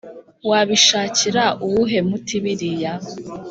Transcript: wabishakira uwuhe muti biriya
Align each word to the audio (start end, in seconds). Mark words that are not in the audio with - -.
wabishakira 0.49 1.43
uwuhe 1.65 1.99
muti 2.09 2.35
biriya 2.43 2.93